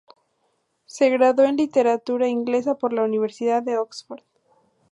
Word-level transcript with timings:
Se 0.87 1.11
graduó 1.11 1.45
en 1.45 1.57
Literatura 1.57 2.27
inglesa 2.27 2.73
por 2.73 2.91
la 2.91 3.03
Universidad 3.03 3.61
de 3.61 3.77
Oxford. 3.77 4.23